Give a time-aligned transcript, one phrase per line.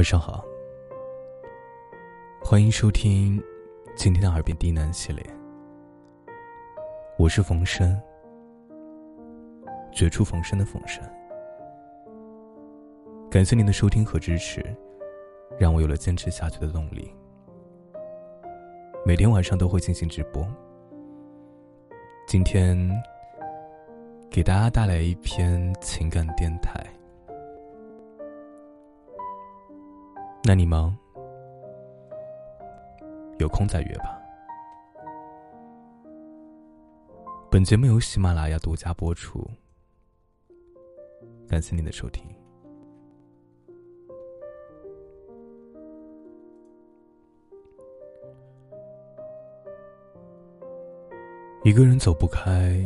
[0.00, 0.42] 晚上好，
[2.42, 3.38] 欢迎收听
[3.94, 5.22] 今天的耳边低喃系列。
[7.18, 8.00] 我是冯生，
[9.92, 11.04] 绝处逢生的冯生。
[13.30, 14.64] 感谢您的收听和支持，
[15.58, 17.14] 让我有了坚持下去的动力。
[19.04, 20.48] 每天晚上都会进行直播。
[22.26, 22.90] 今天
[24.30, 26.86] 给大家带来一篇情感电台。
[30.42, 30.96] 那你忙，
[33.38, 34.18] 有空再约吧。
[37.50, 39.46] 本节目由喜马拉雅独家播出，
[41.46, 42.24] 感谢您的收听。
[51.62, 52.82] 一个人走不开，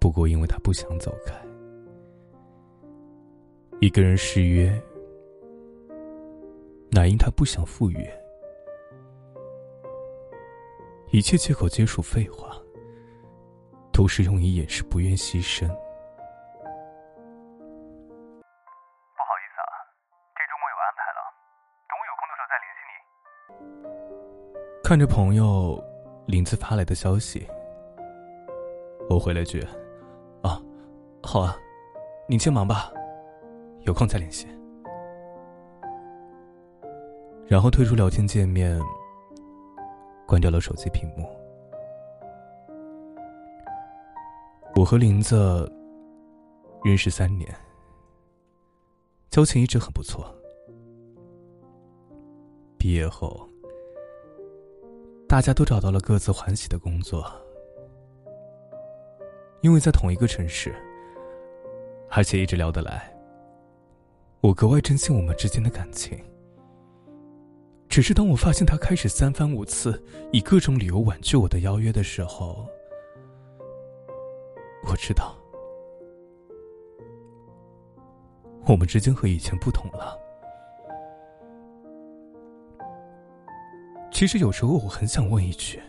[0.00, 1.34] 不过因为他不想走开；
[3.80, 4.68] 一个人失约，
[7.00, 8.22] 乃因他不想赴约。
[11.08, 12.54] 一切借口皆属废话，
[13.90, 15.66] 都是用以掩饰不愿牺牲。
[15.66, 15.72] 不
[19.24, 19.72] 好意思啊，
[20.36, 21.24] 这周末有安排了，
[21.88, 22.92] 等我有空的时候再联系你。
[24.84, 25.82] 看着朋友。
[26.26, 27.48] 林子发来的消息，
[29.08, 29.60] 我回了句
[30.44, 30.62] ：“啊，
[31.24, 31.56] 好啊，
[32.28, 32.92] 你先忙吧，
[33.80, 34.46] 有空再联系。”
[37.50, 38.80] 然后退出聊天界面，
[40.24, 41.28] 关掉了手机屏幕。
[44.76, 45.68] 我和林子
[46.84, 47.52] 认识三年，
[49.30, 50.32] 交情一直很不错。
[52.78, 53.44] 毕业后。
[55.26, 57.24] 大家都找到了各自欢喜的工作，
[59.60, 60.72] 因为在同一个城市，
[62.10, 63.12] 而且一直聊得来。
[64.40, 66.16] 我格外珍惜我们之间的感情。
[67.90, 72.64] 只是当我发现他开始三番五次以各种理由婉拒我的邀约的时候，
[74.86, 75.36] 我知道，
[78.64, 80.16] 我们之间和以前不同了。
[84.12, 85.82] 其实有时候我很想问一句：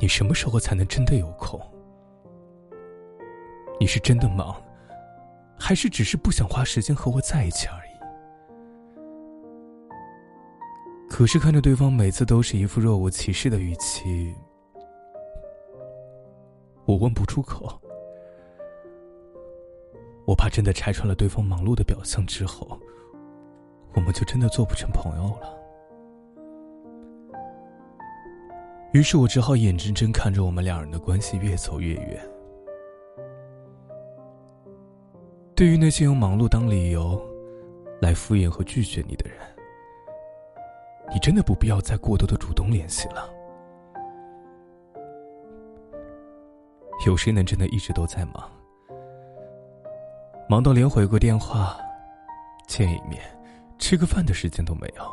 [0.00, 1.60] 你什么时候才能真的有空？
[3.78, 4.60] 你是真的忙，
[5.56, 7.91] 还是只是不想花时间和我在一起而已？
[11.12, 14.34] 可是看着对方每次都是一副若无其事的语气，
[16.86, 17.78] 我问不出口。
[20.24, 22.80] 我怕真的拆穿了对方忙碌的表象之后，
[23.92, 25.54] 我们就真的做不成朋友了。
[28.94, 32.26] 于是我只好眼睁睁看着我们两人的关系越走越远。
[35.54, 37.22] 对于那些用忙碌当理由
[38.00, 39.38] 来敷衍和拒绝你的人，
[41.12, 43.28] 你真的不必要再过多的主动联系了。
[47.06, 48.50] 有谁能真的一直都在忙？
[50.48, 51.76] 忙到连回个电话、
[52.66, 53.20] 见一面、
[53.78, 55.04] 吃个饭的时间都没有？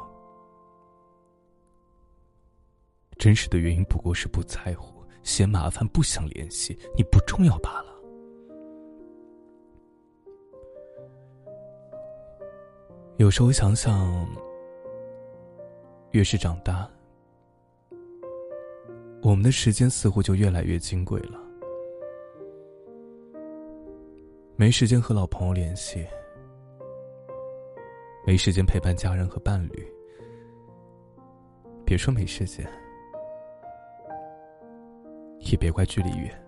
[3.18, 7.90] 真实的原因不过是不在乎、嫌麻烦、不想联系，你不重要罢了。
[13.18, 14.26] 有时候想想，
[16.12, 16.90] 越是长大，
[19.22, 21.40] 我们的时间似乎就越来越金贵了。
[24.56, 26.06] 没时间和老朋友联系，
[28.26, 29.88] 没时间陪伴家人和伴侣，
[31.86, 32.68] 别说没时间。
[35.52, 36.46] 也别怪距离远。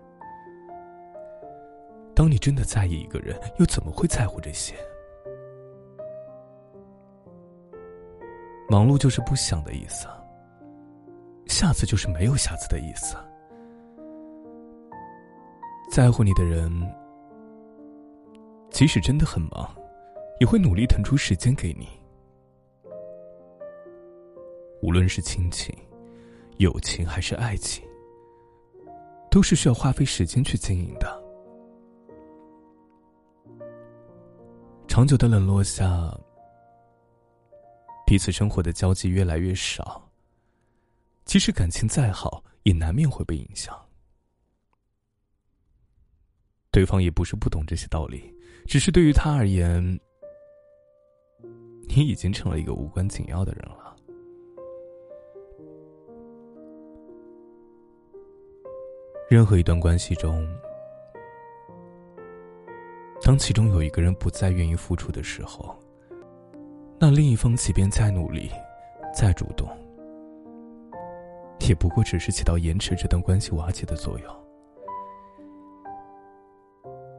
[2.14, 4.74] 当你真的在意一个人，又怎么会在乎这些？
[8.72, 10.06] 忙碌就是不想的意思，
[11.44, 13.14] 下次就是没有下次的意思。
[15.90, 16.72] 在乎你的人，
[18.70, 19.68] 即使真的很忙，
[20.40, 21.86] 也会努力腾出时间给你。
[24.80, 25.76] 无论是亲情、
[26.56, 27.84] 友情还是爱情。
[29.30, 31.22] 都是需要花费时间去经营的。
[34.86, 35.86] 长久的冷落下，
[38.12, 40.06] 彼此生活的交集越来越少。
[41.24, 43.74] 即使感情再好，也难免会被影响。
[46.70, 48.30] 对方也不是不懂这些道理，
[48.66, 49.98] 只是对于他而言，
[51.88, 53.96] 你已经成了一个无关紧要的人了。
[59.30, 60.46] 任何一段关系中，
[63.22, 65.74] 当其中有一个人不再愿意付出的时候，
[67.02, 68.48] 那另一方即便再努力、
[69.12, 69.68] 再主动，
[71.68, 74.36] 也不过只是起到延迟这段关系瓦解的作用。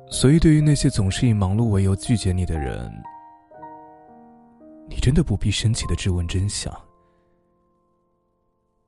[0.09, 2.89] 所以，对于那些总是以忙碌为由拒绝你的人，
[4.87, 6.73] 你真的不必深切的质问真相，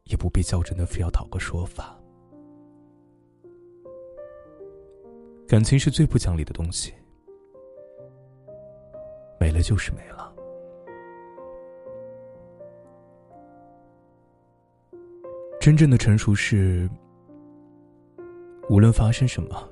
[0.06, 1.94] 也不必较真的非要讨个说法。
[5.46, 6.94] 感情是最不讲理的东西，
[9.38, 10.25] 没了就是没了。
[15.66, 16.88] 真正的成熟是，
[18.70, 19.68] 无论发生什么，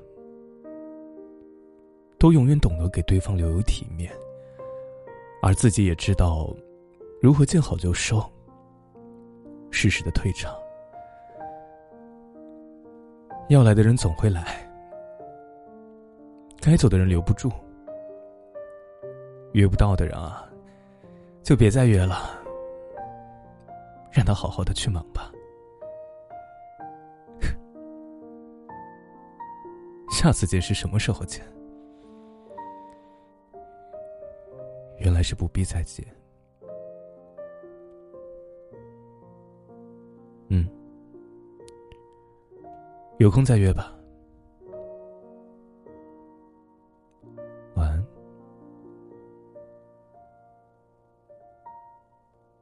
[2.18, 4.12] 都永远懂得给对方留有体面，
[5.40, 6.52] 而自己也知道
[7.22, 8.20] 如何见好就收，
[9.70, 10.52] 适时的退场。
[13.48, 14.68] 要来的人总会来，
[16.60, 17.48] 该走的人留不住，
[19.52, 20.44] 约不到的人啊，
[21.44, 22.36] 就别再约了，
[24.10, 25.30] 让他好好的去忙吧。
[30.14, 31.44] 下次见是什么时候见？
[34.98, 36.06] 原来是不必再见。
[40.48, 40.68] 嗯，
[43.18, 43.92] 有空再约吧。